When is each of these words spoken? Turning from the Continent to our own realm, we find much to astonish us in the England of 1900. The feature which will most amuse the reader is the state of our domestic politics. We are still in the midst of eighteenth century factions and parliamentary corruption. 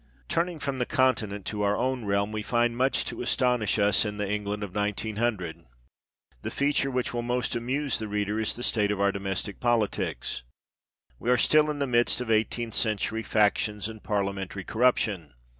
Turning 0.27 0.57
from 0.57 0.79
the 0.79 0.85
Continent 0.87 1.45
to 1.45 1.61
our 1.61 1.77
own 1.77 2.05
realm, 2.05 2.31
we 2.31 2.41
find 2.41 2.75
much 2.75 3.05
to 3.05 3.21
astonish 3.21 3.77
us 3.77 4.03
in 4.03 4.17
the 4.17 4.27
England 4.27 4.63
of 4.63 4.73
1900. 4.73 5.63
The 6.41 6.49
feature 6.49 6.89
which 6.89 7.13
will 7.13 7.21
most 7.21 7.55
amuse 7.55 7.99
the 7.99 8.07
reader 8.07 8.39
is 8.39 8.55
the 8.55 8.63
state 8.63 8.89
of 8.89 8.99
our 8.99 9.11
domestic 9.11 9.59
politics. 9.59 10.41
We 11.19 11.29
are 11.29 11.37
still 11.37 11.69
in 11.69 11.77
the 11.77 11.85
midst 11.85 12.19
of 12.19 12.31
eighteenth 12.31 12.73
century 12.73 13.21
factions 13.21 13.87
and 13.87 14.01
parliamentary 14.01 14.63
corruption. 14.63 15.35